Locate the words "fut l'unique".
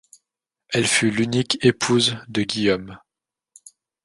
0.87-1.63